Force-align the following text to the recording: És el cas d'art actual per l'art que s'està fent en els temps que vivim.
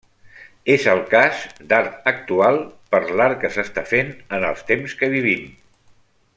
És 0.75 0.85
el 0.93 1.01
cas 1.11 1.43
d'art 1.73 2.09
actual 2.13 2.57
per 2.95 3.03
l'art 3.21 3.39
que 3.45 3.53
s'està 3.59 3.87
fent 3.95 4.13
en 4.39 4.51
els 4.51 4.67
temps 4.73 4.99
que 5.03 5.15
vivim. 5.17 5.49